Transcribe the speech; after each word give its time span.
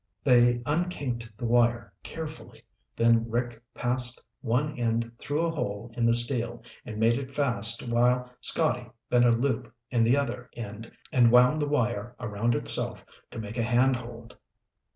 They 0.23 0.63
unkinked 0.65 1.29
the 1.37 1.45
wire 1.45 1.93
carefully, 2.01 2.63
then 2.95 3.29
Rick 3.29 3.61
passed 3.75 4.25
one 4.41 4.75
end 4.75 5.11
through 5.19 5.41
a 5.45 5.51
hole 5.51 5.91
in 5.95 6.07
the 6.07 6.15
steel 6.15 6.63
and 6.87 6.97
made 6.99 7.19
it 7.19 7.35
fast 7.35 7.87
while 7.87 8.31
Scotty 8.41 8.89
bent 9.11 9.25
a 9.25 9.29
loop 9.31 9.71
in 9.91 10.03
the 10.03 10.17
other 10.17 10.49
end 10.55 10.91
and 11.11 11.31
wound 11.31 11.61
the 11.61 11.67
wire 11.67 12.15
around 12.19 12.55
itself 12.55 13.05
to 13.29 13.37
make 13.37 13.59
a 13.59 13.63
handhold. 13.63 14.35